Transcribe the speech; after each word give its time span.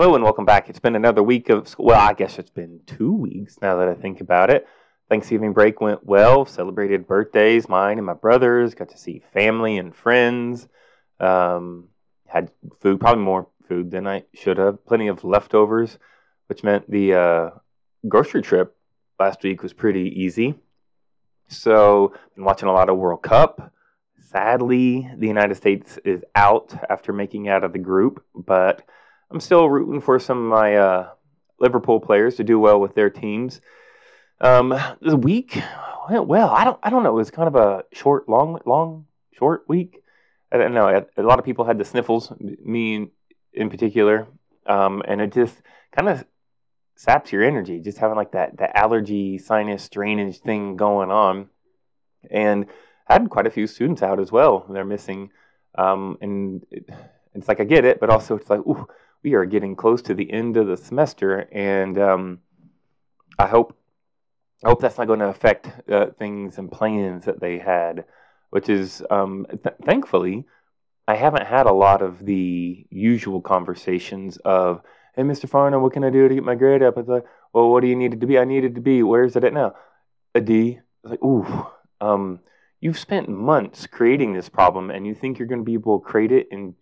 Hello 0.00 0.14
and 0.14 0.24
welcome 0.24 0.46
back. 0.46 0.70
It's 0.70 0.78
been 0.78 0.96
another 0.96 1.22
week 1.22 1.50
of 1.50 1.68
school. 1.68 1.84
Well, 1.84 2.00
I 2.00 2.14
guess 2.14 2.38
it's 2.38 2.48
been 2.48 2.80
two 2.86 3.12
weeks 3.12 3.58
now 3.60 3.76
that 3.76 3.88
I 3.90 3.92
think 3.92 4.22
about 4.22 4.48
it. 4.48 4.66
Thanksgiving 5.10 5.52
break 5.52 5.82
went 5.82 6.06
well. 6.06 6.46
Celebrated 6.46 7.06
birthdays, 7.06 7.68
mine 7.68 7.98
and 7.98 8.06
my 8.06 8.14
brothers. 8.14 8.74
Got 8.74 8.88
to 8.92 8.96
see 8.96 9.22
family 9.34 9.76
and 9.76 9.94
friends. 9.94 10.68
Um, 11.20 11.88
had 12.26 12.50
food, 12.80 12.98
probably 12.98 13.22
more 13.22 13.48
food 13.68 13.90
than 13.90 14.06
I 14.06 14.24
should 14.32 14.56
have. 14.56 14.86
Plenty 14.86 15.08
of 15.08 15.22
leftovers, 15.22 15.98
which 16.46 16.64
meant 16.64 16.90
the 16.90 17.12
uh, 17.12 17.50
grocery 18.08 18.40
trip 18.40 18.74
last 19.18 19.42
week 19.42 19.62
was 19.62 19.74
pretty 19.74 20.18
easy. 20.18 20.54
So, 21.48 22.14
been 22.34 22.44
watching 22.44 22.70
a 22.70 22.72
lot 22.72 22.88
of 22.88 22.96
World 22.96 23.22
Cup. 23.22 23.74
Sadly, 24.18 25.10
the 25.18 25.28
United 25.28 25.56
States 25.56 25.98
is 26.06 26.24
out 26.34 26.74
after 26.88 27.12
making 27.12 27.50
out 27.50 27.64
of 27.64 27.74
the 27.74 27.78
group, 27.78 28.24
but 28.34 28.80
I'm 29.30 29.40
still 29.40 29.68
rooting 29.68 30.00
for 30.00 30.18
some 30.18 30.38
of 30.38 30.44
my 30.44 30.76
uh, 30.76 31.08
Liverpool 31.58 32.00
players 32.00 32.36
to 32.36 32.44
do 32.44 32.58
well 32.58 32.80
with 32.80 32.94
their 32.94 33.10
teams. 33.10 33.60
Um, 34.40 34.74
the 35.00 35.16
week 35.16 35.62
went 36.08 36.26
well. 36.26 36.50
I 36.50 36.64
don't. 36.64 36.78
I 36.82 36.90
don't 36.90 37.02
know. 37.02 37.10
It 37.10 37.14
was 37.14 37.30
kind 37.30 37.46
of 37.46 37.54
a 37.54 37.84
short, 37.92 38.28
long, 38.28 38.60
long, 38.66 39.06
short 39.32 39.64
week. 39.68 40.02
I 40.50 40.56
don't 40.56 40.74
know. 40.74 41.06
A 41.16 41.22
lot 41.22 41.38
of 41.38 41.44
people 41.44 41.64
had 41.64 41.78
the 41.78 41.84
sniffles. 41.84 42.32
Me 42.40 42.96
in, 42.96 43.10
in 43.52 43.70
particular, 43.70 44.26
um, 44.66 45.02
and 45.06 45.20
it 45.20 45.32
just 45.32 45.56
kind 45.92 46.08
of 46.08 46.24
saps 46.96 47.32
your 47.32 47.44
energy. 47.44 47.80
Just 47.80 47.98
having 47.98 48.16
like 48.16 48.32
that 48.32 48.56
that 48.58 48.76
allergy, 48.76 49.38
sinus 49.38 49.88
drainage 49.88 50.38
thing 50.40 50.76
going 50.76 51.10
on, 51.10 51.50
and 52.30 52.66
I 53.06 53.14
had 53.14 53.30
quite 53.30 53.46
a 53.46 53.50
few 53.50 53.66
students 53.66 54.02
out 54.02 54.18
as 54.18 54.32
well. 54.32 54.66
They're 54.68 54.84
missing, 54.84 55.30
um, 55.76 56.18
and 56.20 56.66
it, 56.70 56.88
it's 57.34 57.46
like 57.46 57.60
I 57.60 57.64
get 57.64 57.84
it, 57.84 58.00
but 58.00 58.10
also 58.10 58.36
it's 58.36 58.50
like, 58.50 58.60
ooh, 58.60 58.88
we 59.22 59.34
are 59.34 59.44
getting 59.44 59.76
close 59.76 60.02
to 60.02 60.14
the 60.14 60.30
end 60.30 60.56
of 60.56 60.66
the 60.66 60.76
semester, 60.76 61.48
and 61.52 61.98
um, 61.98 62.38
I 63.38 63.46
hope 63.46 63.76
I 64.64 64.68
hope 64.68 64.80
that's 64.80 64.98
not 64.98 65.06
going 65.06 65.20
to 65.20 65.28
affect 65.28 65.70
uh, 65.90 66.06
things 66.18 66.58
and 66.58 66.70
plans 66.70 67.24
that 67.24 67.40
they 67.40 67.58
had, 67.58 68.04
which 68.50 68.68
is 68.68 69.02
um, 69.10 69.46
th- 69.48 69.76
thankfully, 69.84 70.44
I 71.08 71.16
haven't 71.16 71.46
had 71.46 71.66
a 71.66 71.72
lot 71.72 72.02
of 72.02 72.24
the 72.24 72.86
usual 72.90 73.40
conversations 73.40 74.36
of, 74.38 74.82
hey, 75.16 75.22
Mr. 75.22 75.48
Farnham, 75.48 75.82
what 75.82 75.94
can 75.94 76.04
I 76.04 76.10
do 76.10 76.28
to 76.28 76.34
get 76.34 76.44
my 76.44 76.54
grade 76.54 76.82
up? 76.82 76.98
It's 76.98 77.08
like, 77.08 77.24
well, 77.54 77.70
what 77.70 77.80
do 77.80 77.88
you 77.88 77.96
need 77.96 78.12
it 78.12 78.20
to 78.20 78.26
be? 78.26 78.38
I 78.38 78.44
needed 78.44 78.74
to 78.74 78.80
be. 78.82 79.02
Where 79.02 79.24
is 79.24 79.34
it 79.34 79.44
at 79.44 79.54
now? 79.54 79.74
A 80.34 80.40
D. 80.40 80.80
It's 81.02 81.10
like, 81.10 81.24
ooh, 81.24 81.66
um, 82.00 82.40
you've 82.80 82.98
spent 82.98 83.28
months 83.28 83.86
creating 83.86 84.34
this 84.34 84.50
problem, 84.50 84.90
and 84.90 85.06
you 85.06 85.14
think 85.14 85.38
you're 85.38 85.48
going 85.48 85.60
to 85.60 85.64
be 85.64 85.74
able 85.74 85.98
to 85.98 86.04
create 86.06 86.32
it 86.32 86.48
in 86.50 86.74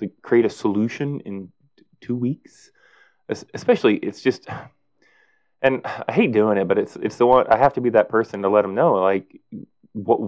like 0.00 0.12
create 0.22 0.44
a 0.44 0.50
solution 0.50 1.20
in 1.20 1.52
two 2.00 2.16
weeks? 2.16 2.70
Especially, 3.28 3.96
it's 3.96 4.22
just 4.22 4.48
and 5.60 5.82
I 5.84 6.12
hate 6.12 6.32
doing 6.32 6.58
it, 6.58 6.68
but 6.68 6.78
it's 6.78 6.96
it's 6.96 7.16
the 7.16 7.26
one 7.26 7.46
I 7.48 7.56
have 7.56 7.74
to 7.74 7.80
be 7.80 7.90
that 7.90 8.08
person 8.08 8.42
to 8.42 8.48
let 8.48 8.62
them 8.62 8.74
know 8.74 8.94
like 8.94 9.40
what 9.92 10.20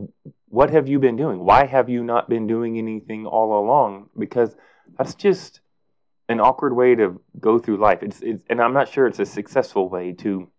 what 0.48 0.70
have 0.70 0.88
you 0.88 0.98
been 0.98 1.16
doing? 1.16 1.44
Why 1.44 1.66
have 1.66 1.88
you 1.88 2.02
not 2.02 2.28
been 2.28 2.46
doing 2.46 2.78
anything 2.78 3.26
all 3.26 3.58
along? 3.58 4.10
Because 4.18 4.54
that's 4.98 5.14
just 5.14 5.60
an 6.28 6.40
awkward 6.40 6.74
way 6.74 6.94
to 6.94 7.20
go 7.38 7.58
through 7.58 7.76
life. 7.76 8.02
It's, 8.02 8.20
it's 8.20 8.42
and 8.48 8.60
I'm 8.60 8.72
not 8.72 8.88
sure 8.88 9.06
it's 9.06 9.18
a 9.20 9.26
successful 9.26 9.88
way 9.88 10.12
to 10.14 10.50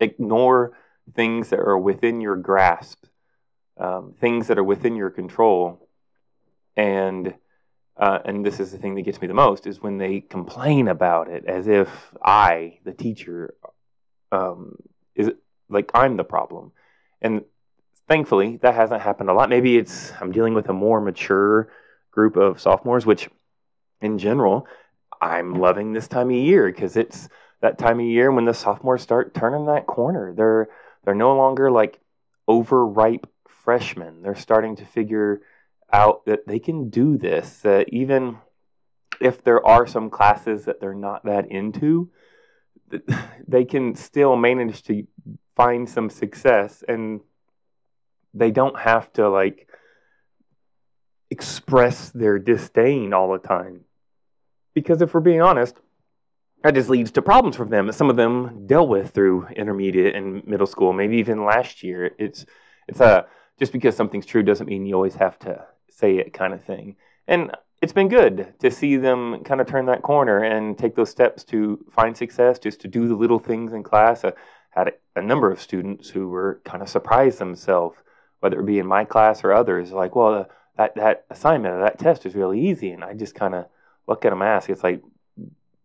ignore 0.00 0.72
things 1.14 1.50
that 1.50 1.60
are 1.60 1.78
within 1.78 2.20
your 2.20 2.36
grasp, 2.36 3.04
um, 3.78 4.14
things 4.20 4.48
that 4.48 4.58
are 4.58 4.64
within 4.64 4.96
your 4.96 5.10
control, 5.10 5.88
and 6.76 7.34
uh, 7.98 8.18
and 8.24 8.44
this 8.44 8.60
is 8.60 8.72
the 8.72 8.78
thing 8.78 8.94
that 8.94 9.02
gets 9.02 9.20
me 9.20 9.26
the 9.26 9.34
most 9.34 9.66
is 9.66 9.80
when 9.80 9.98
they 9.98 10.20
complain 10.20 10.88
about 10.88 11.28
it 11.28 11.44
as 11.46 11.66
if 11.66 11.88
I, 12.22 12.78
the 12.84 12.92
teacher, 12.92 13.54
um, 14.32 14.76
is 15.14 15.30
like 15.68 15.90
I'm 15.94 16.16
the 16.16 16.24
problem. 16.24 16.72
And 17.22 17.44
thankfully, 18.06 18.58
that 18.58 18.74
hasn't 18.74 19.00
happened 19.00 19.30
a 19.30 19.32
lot. 19.32 19.48
Maybe 19.48 19.78
it's 19.78 20.12
I'm 20.20 20.30
dealing 20.30 20.54
with 20.54 20.68
a 20.68 20.74
more 20.74 21.00
mature 21.00 21.70
group 22.10 22.36
of 22.36 22.60
sophomores, 22.60 23.06
which 23.06 23.30
in 24.00 24.18
general, 24.18 24.66
I'm 25.20 25.54
loving 25.54 25.92
this 25.92 26.08
time 26.08 26.28
of 26.28 26.36
year 26.36 26.66
because 26.66 26.96
it's 26.96 27.28
that 27.62 27.78
time 27.78 27.98
of 27.98 28.06
year 28.06 28.30
when 28.30 28.44
the 28.44 28.52
sophomores 28.52 29.00
start 29.02 29.34
turning 29.34 29.66
that 29.66 29.86
corner. 29.86 30.34
They're 30.34 30.68
they're 31.04 31.14
no 31.14 31.34
longer 31.34 31.70
like 31.70 31.98
overripe 32.46 33.26
freshmen. 33.48 34.22
They're 34.22 34.34
starting 34.34 34.76
to 34.76 34.84
figure 34.84 35.40
out 35.92 36.24
that 36.26 36.46
they 36.46 36.58
can 36.58 36.90
do 36.90 37.16
this. 37.16 37.60
That 37.60 37.88
even 37.90 38.38
if 39.20 39.42
there 39.42 39.64
are 39.66 39.86
some 39.86 40.10
classes 40.10 40.64
that 40.64 40.80
they're 40.80 40.94
not 40.94 41.24
that 41.24 41.50
into, 41.50 42.10
they 43.48 43.64
can 43.64 43.94
still 43.94 44.36
manage 44.36 44.82
to 44.84 45.06
find 45.54 45.88
some 45.88 46.10
success 46.10 46.84
and 46.86 47.20
they 48.34 48.50
don't 48.50 48.78
have 48.78 49.10
to 49.14 49.28
like 49.28 49.68
express 51.30 52.10
their 52.10 52.38
disdain 52.38 53.12
all 53.12 53.32
the 53.32 53.38
time. 53.38 53.80
Because 54.74 55.00
if 55.00 55.14
we're 55.14 55.20
being 55.20 55.40
honest, 55.40 55.76
that 56.62 56.74
just 56.74 56.90
leads 56.90 57.10
to 57.12 57.22
problems 57.22 57.56
for 57.56 57.64
them. 57.64 57.90
Some 57.92 58.10
of 58.10 58.16
them 58.16 58.66
dealt 58.66 58.88
with 58.88 59.10
through 59.10 59.46
intermediate 59.48 60.14
and 60.14 60.46
middle 60.46 60.66
school, 60.66 60.92
maybe 60.92 61.16
even 61.16 61.44
last 61.44 61.82
year. 61.82 62.10
It's 62.18 62.44
it's 62.88 63.00
a 63.00 63.26
just 63.58 63.72
because 63.72 63.96
something's 63.96 64.26
true 64.26 64.42
doesn't 64.42 64.66
mean 64.66 64.84
you 64.84 64.94
always 64.94 65.14
have 65.14 65.38
to 65.40 65.64
say 65.96 66.18
it 66.18 66.32
kind 66.32 66.52
of 66.52 66.62
thing. 66.62 66.96
And 67.26 67.50
it's 67.82 67.92
been 67.92 68.08
good 68.08 68.54
to 68.60 68.70
see 68.70 68.96
them 68.96 69.42
kind 69.44 69.60
of 69.60 69.66
turn 69.66 69.86
that 69.86 70.02
corner 70.02 70.38
and 70.38 70.78
take 70.78 70.94
those 70.94 71.10
steps 71.10 71.42
to 71.44 71.84
find 71.90 72.16
success, 72.16 72.58
just 72.58 72.80
to 72.82 72.88
do 72.88 73.08
the 73.08 73.14
little 73.14 73.38
things 73.38 73.72
in 73.72 73.82
class. 73.82 74.24
I 74.24 74.32
had 74.70 74.92
a, 75.16 75.22
number 75.22 75.50
of 75.50 75.60
students 75.60 76.10
who 76.10 76.28
were 76.28 76.60
kind 76.64 76.82
of 76.82 76.88
surprised 76.88 77.38
themselves, 77.38 77.96
whether 78.40 78.60
it 78.60 78.66
be 78.66 78.78
in 78.78 78.86
my 78.86 79.04
class 79.04 79.42
or 79.42 79.52
others, 79.52 79.90
like, 79.90 80.14
well, 80.14 80.34
uh, 80.34 80.44
that, 80.76 80.94
that 80.96 81.24
assignment 81.30 81.74
or 81.74 81.80
that 81.80 81.98
test 81.98 82.26
is 82.26 82.34
really 82.34 82.60
easy. 82.60 82.90
And 82.90 83.02
I 83.02 83.14
just 83.14 83.34
kind 83.34 83.54
of 83.54 83.66
look 84.06 84.24
at 84.26 84.30
them 84.30 84.42
and 84.42 84.50
ask, 84.50 84.68
it's 84.68 84.84
like, 84.84 85.02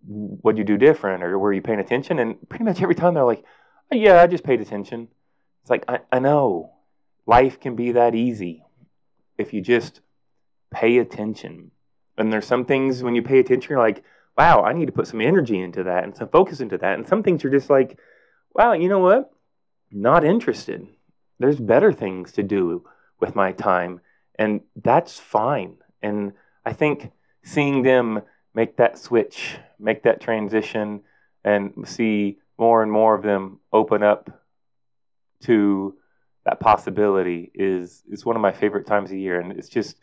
what'd 0.06 0.58
you 0.58 0.66
do 0.66 0.78
different 0.78 1.24
or 1.24 1.40
were 1.40 1.54
you 1.54 1.62
paying 1.62 1.80
attention? 1.80 2.20
And 2.20 2.38
pretty 2.50 2.66
much 2.66 2.82
every 2.82 2.96
time 2.96 3.14
they're 3.14 3.24
like, 3.24 3.46
oh, 3.92 3.96
yeah, 3.96 4.22
I 4.22 4.28
just 4.28 4.44
paid 4.44 4.60
attention. 4.60 5.08
It's 5.62 5.70
like, 5.70 5.86
I, 5.88 6.00
I 6.12 6.20
know 6.20 6.74
life 7.26 7.60
can 7.62 7.76
be 7.76 7.94
that 7.94 8.16
easy 8.16 8.66
if 9.42 9.54
you 9.54 9.62
just 9.62 10.00
pay 10.72 11.00
attention 11.00 11.72
and 12.18 12.32
there's 12.32 12.46
some 12.46 12.66
things 12.66 13.04
when 13.04 13.16
you 13.16 13.22
pay 13.22 13.40
attention, 13.40 13.72
you're 13.72 13.80
like, 13.80 14.04
wow, 14.38 14.64
I 14.64 14.74
need 14.74 14.86
to 14.86 14.92
put 14.92 15.08
some 15.08 15.22
energy 15.22 15.60
into 15.60 15.84
that 15.84 16.04
and 16.04 16.16
some 16.16 16.30
focus 16.30 16.62
into 16.62 16.78
that. 16.78 16.98
And 16.98 17.08
some 17.08 17.24
things 17.24 17.44
you're 17.44 17.52
just 17.52 17.70
like, 17.70 18.00
wow, 18.54 18.74
you 18.74 18.90
know 18.90 19.00
what? 19.00 19.32
Not 19.92 20.24
interested. 20.24 20.88
There's 21.40 21.60
better 21.60 21.92
things 21.92 22.32
to 22.34 22.44
do 22.44 22.86
with 23.20 23.36
my 23.36 23.52
time. 23.52 24.02
And 24.36 24.62
that's 24.76 25.20
fine. 25.20 25.78
And 26.02 26.34
I 26.66 26.74
think 26.74 27.12
seeing 27.44 27.84
them 27.84 28.22
make 28.54 28.78
that 28.78 28.98
switch, 28.98 29.58
make 29.80 30.04
that 30.04 30.22
transition, 30.22 31.02
and 31.44 31.74
see 31.86 32.38
more 32.58 32.84
and 32.84 32.92
more 32.92 33.16
of 33.16 33.24
them 33.24 33.60
open 33.74 34.04
up 34.04 34.44
to 35.42 35.96
that 36.46 36.60
possibility 36.60 37.52
is 37.54 38.04
is 38.10 38.26
one 38.26 38.36
of 38.36 38.42
my 38.42 38.52
favorite 38.52 38.88
times 38.88 39.12
of 39.12 39.18
year. 39.18 39.40
And 39.40 39.52
it's 39.52 39.70
just 39.70 39.98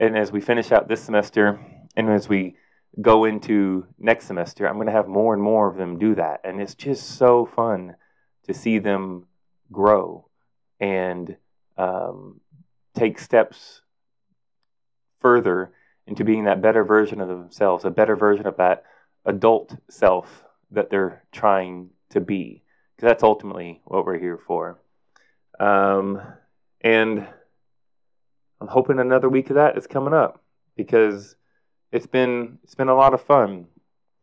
and 0.00 0.16
as 0.16 0.32
we 0.32 0.40
finish 0.40 0.72
out 0.72 0.88
this 0.88 1.02
semester 1.02 1.60
and 1.96 2.10
as 2.10 2.28
we 2.28 2.56
go 3.00 3.24
into 3.24 3.86
next 3.98 4.26
semester, 4.26 4.66
I'm 4.66 4.74
going 4.74 4.86
to 4.86 4.92
have 4.92 5.08
more 5.08 5.34
and 5.34 5.42
more 5.42 5.68
of 5.68 5.76
them 5.76 5.98
do 5.98 6.14
that. 6.14 6.40
And 6.44 6.60
it's 6.60 6.74
just 6.74 7.16
so 7.16 7.44
fun 7.44 7.96
to 8.44 8.54
see 8.54 8.78
them 8.78 9.26
grow 9.72 10.28
and 10.80 11.36
um, 11.76 12.40
take 12.94 13.18
steps 13.18 13.80
further 15.20 15.72
into 16.06 16.24
being 16.24 16.44
that 16.44 16.60
better 16.60 16.84
version 16.84 17.20
of 17.20 17.28
themselves, 17.28 17.84
a 17.84 17.90
better 17.90 18.14
version 18.14 18.46
of 18.46 18.56
that 18.58 18.84
adult 19.24 19.76
self 19.88 20.44
that 20.70 20.90
they're 20.90 21.24
trying 21.32 21.90
to 22.10 22.20
be. 22.20 22.62
Because 22.94 23.08
that's 23.08 23.22
ultimately 23.22 23.80
what 23.84 24.04
we're 24.04 24.18
here 24.18 24.38
for. 24.38 24.78
Um, 25.58 26.20
and 26.80 27.26
I'm 28.60 28.68
hoping 28.68 28.98
another 28.98 29.28
week 29.28 29.50
of 29.50 29.56
that 29.56 29.76
is 29.76 29.86
coming 29.86 30.14
up 30.14 30.42
because 30.76 31.36
it's 31.92 32.06
been 32.06 32.58
it's 32.64 32.74
been 32.74 32.88
a 32.88 32.94
lot 32.94 33.14
of 33.14 33.22
fun. 33.22 33.66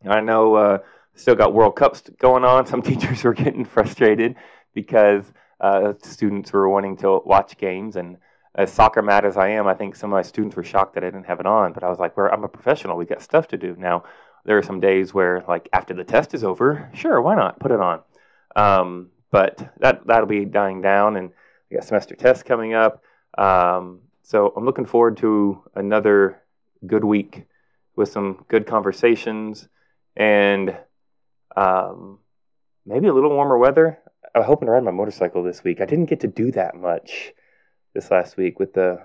I 0.06 0.20
know 0.20 0.54
uh, 0.54 0.78
still 1.14 1.34
got 1.34 1.54
World 1.54 1.76
Cups 1.76 2.02
going 2.18 2.44
on. 2.44 2.66
Some 2.72 2.82
teachers 2.82 3.24
were 3.24 3.34
getting 3.34 3.64
frustrated 3.64 4.36
because 4.74 5.32
uh, 5.60 5.94
students 6.02 6.52
were 6.52 6.68
wanting 6.68 6.96
to 6.98 7.20
watch 7.24 7.56
games 7.56 7.96
and 7.96 8.18
as 8.54 8.72
soccer 8.72 9.02
mad 9.02 9.24
as 9.24 9.36
I 9.36 9.48
am, 9.48 9.66
I 9.66 9.74
think 9.74 9.96
some 9.96 10.12
of 10.12 10.16
my 10.16 10.22
students 10.22 10.56
were 10.56 10.64
shocked 10.64 10.94
that 10.94 11.04
I 11.04 11.06
didn't 11.06 11.26
have 11.26 11.40
it 11.40 11.46
on. 11.46 11.72
But 11.72 11.84
I 11.84 11.88
was 11.88 11.98
like, 11.98 12.16
well, 12.16 12.28
I'm 12.30 12.44
a 12.44 12.48
professional. 12.48 12.96
We 12.96 13.06
got 13.06 13.22
stuff 13.22 13.48
to 13.48 13.56
do. 13.56 13.74
Now, 13.78 14.04
there 14.44 14.58
are 14.58 14.62
some 14.62 14.80
days 14.80 15.14
where, 15.14 15.42
like, 15.48 15.68
after 15.72 15.94
the 15.94 16.04
test 16.04 16.34
is 16.34 16.44
over, 16.44 16.90
sure, 16.94 17.20
why 17.22 17.34
not? 17.34 17.60
Put 17.60 17.70
it 17.70 17.80
on. 17.80 18.00
Um, 18.54 19.08
but 19.32 19.74
that, 19.80 20.06
that'll 20.06 20.26
be 20.26 20.44
dying 20.44 20.80
down. 20.80 21.16
And 21.16 21.30
we 21.68 21.76
got 21.76 21.84
semester 21.84 22.14
tests 22.14 22.44
coming 22.44 22.74
up. 22.74 23.02
Um, 23.36 24.02
so 24.22 24.52
I'm 24.56 24.64
looking 24.64 24.86
forward 24.86 25.16
to 25.18 25.64
another 25.74 26.40
good 26.86 27.02
week 27.02 27.46
with 27.96 28.10
some 28.10 28.44
good 28.48 28.66
conversations 28.66 29.68
and 30.14 30.76
um, 31.56 32.18
maybe 32.86 33.08
a 33.08 33.12
little 33.12 33.30
warmer 33.30 33.58
weather. 33.58 33.98
I 34.34 34.38
was 34.38 34.46
hoping 34.46 34.66
to 34.66 34.72
ride 34.72 34.84
my 34.84 34.90
motorcycle 34.90 35.42
this 35.42 35.64
week. 35.64 35.80
I 35.80 35.86
didn't 35.86 36.06
get 36.06 36.20
to 36.20 36.28
do 36.28 36.52
that 36.52 36.74
much 36.74 37.32
this 37.94 38.10
last 38.10 38.36
week 38.36 38.58
with 38.58 38.74
the 38.74 39.00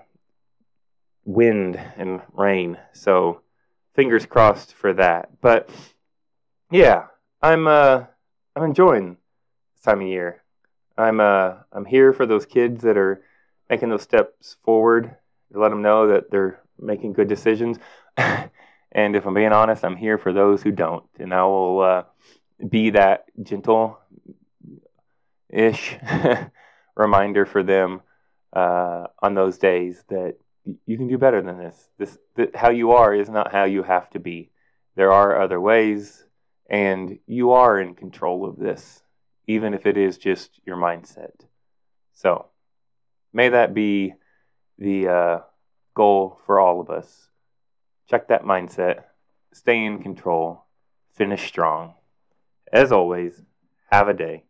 wind 1.24 1.78
and 1.96 2.22
rain. 2.32 2.78
So 2.92 3.42
fingers 3.94 4.26
crossed 4.26 4.74
for 4.74 4.92
that. 4.94 5.28
But 5.40 5.70
yeah, 6.70 7.06
I'm 7.42 7.66
uh 7.66 8.04
I'm 8.56 8.64
enjoying 8.64 9.18
time 9.80 10.00
of 10.00 10.08
year. 10.08 10.42
I'm 10.96 11.20
uh 11.20 11.54
I'm 11.72 11.84
here 11.84 12.12
for 12.12 12.26
those 12.26 12.46
kids 12.46 12.82
that 12.82 12.96
are 12.96 13.22
making 13.70 13.90
those 13.90 14.02
steps 14.02 14.56
forward 14.64 15.16
to 15.52 15.58
let 15.58 15.68
them 15.70 15.82
know 15.82 16.08
that 16.08 16.30
they're 16.30 16.60
making 16.78 17.12
good 17.12 17.28
decisions. 17.28 17.78
and 18.16 19.16
if 19.16 19.26
I'm 19.26 19.34
being 19.34 19.52
honest, 19.52 19.84
I'm 19.84 19.96
here 19.96 20.18
for 20.18 20.32
those 20.32 20.62
who 20.62 20.72
don't, 20.72 21.04
and 21.18 21.32
I 21.32 21.44
will 21.44 21.80
uh, 21.80 22.02
be 22.68 22.90
that 22.90 23.24
gentle 23.42 23.98
ish 25.50 25.96
reminder 26.96 27.46
for 27.46 27.62
them 27.62 28.00
uh, 28.52 29.06
on 29.20 29.34
those 29.34 29.58
days 29.58 30.02
that 30.08 30.36
you 30.86 30.96
can 30.96 31.08
do 31.08 31.18
better 31.18 31.40
than 31.40 31.58
this. 31.58 31.88
This 31.98 32.18
that 32.36 32.56
how 32.56 32.70
you 32.70 32.92
are 32.92 33.14
is 33.14 33.28
not 33.28 33.52
how 33.52 33.64
you 33.64 33.82
have 33.82 34.10
to 34.10 34.18
be. 34.18 34.50
There 34.96 35.12
are 35.12 35.40
other 35.40 35.60
ways, 35.60 36.24
and 36.68 37.18
you 37.26 37.52
are 37.52 37.80
in 37.80 37.94
control 37.94 38.44
of 38.44 38.58
this, 38.58 39.02
even 39.48 39.74
if 39.74 39.86
it 39.86 39.96
is 39.96 40.18
just 40.18 40.60
your 40.64 40.76
mindset. 40.76 41.32
So, 42.12 42.46
may 43.32 43.48
that 43.48 43.74
be 43.74 44.14
the 44.78 45.08
uh, 45.08 45.38
goal 45.94 46.38
for 46.46 46.60
all 46.60 46.80
of 46.80 46.90
us. 46.90 47.28
Check 48.08 48.28
that 48.28 48.44
mindset, 48.44 49.04
stay 49.52 49.84
in 49.84 50.02
control, 50.02 50.64
finish 51.14 51.46
strong. 51.48 51.94
As 52.72 52.92
always, 52.92 53.42
have 53.90 54.08
a 54.08 54.14
day. 54.14 54.44